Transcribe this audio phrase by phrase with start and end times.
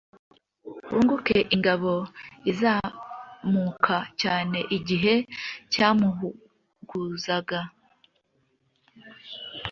[0.91, 1.93] Wunguke ingabo
[2.51, 5.13] izamuka cyane igihe
[5.73, 7.59] cyamuhuzaga